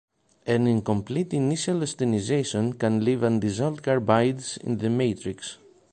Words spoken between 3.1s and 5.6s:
undissolved carbides in the matrix.